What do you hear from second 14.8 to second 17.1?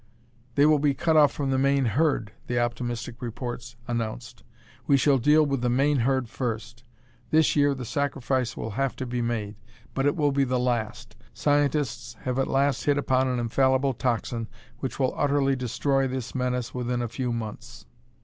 will utterly destroy this menace within a